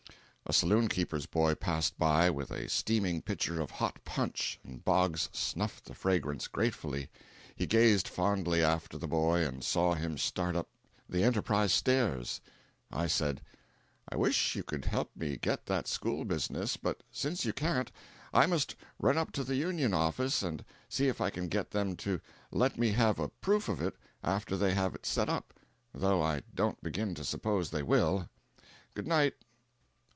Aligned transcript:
A 0.47 0.53
saloon 0.53 0.89
keeper's 0.89 1.27
boy 1.27 1.55
passed 1.55 1.97
by 1.97 2.29
with 2.29 2.51
a 2.51 2.67
steaming 2.67 3.21
pitcher 3.21 3.61
of 3.61 3.71
hot 3.71 4.03
punch, 4.03 4.59
and 4.65 4.83
Boggs 4.83 5.29
snuffed 5.31 5.85
the 5.85 5.93
fragrance 5.93 6.47
gratefully. 6.49 7.09
He 7.55 7.65
gazed 7.65 8.05
fondly 8.05 8.61
after 8.61 8.97
the 8.97 9.07
boy 9.07 9.45
and 9.47 9.63
saw 9.63 9.93
him 9.93 10.17
start 10.17 10.57
up 10.57 10.67
the 11.07 11.23
Enterprise 11.23 11.71
stairs. 11.71 12.41
I 12.91 13.07
said: 13.07 13.39
"I 14.09 14.17
wish 14.17 14.53
you 14.53 14.61
could 14.63 14.83
help 14.83 15.15
me 15.15 15.37
get 15.37 15.67
that 15.67 15.87
school 15.87 16.25
business, 16.25 16.75
but 16.75 17.01
since 17.13 17.45
you 17.45 17.53
can't, 17.53 17.89
I 18.33 18.45
must 18.45 18.75
run 18.99 19.17
up 19.17 19.31
to 19.33 19.45
the 19.45 19.55
Union 19.55 19.93
office 19.93 20.43
and 20.43 20.65
see 20.89 21.07
if 21.07 21.21
I 21.21 21.29
can 21.29 21.47
get 21.47 21.71
them 21.71 21.95
to 21.97 22.19
let 22.51 22.77
me 22.77 22.91
have 22.91 23.19
a 23.19 23.29
proof 23.29 23.69
of 23.69 23.79
it 23.81 23.95
after 24.21 24.57
they 24.57 24.73
have 24.73 24.97
set 25.01 25.29
it 25.29 25.31
up, 25.31 25.53
though 25.93 26.21
I 26.21 26.41
don't 26.53 26.83
begin 26.83 27.15
to 27.15 27.23
suppose 27.23 27.69
they 27.69 27.83
will. 27.83 28.29
Good 28.95 29.07
night." 29.07 29.35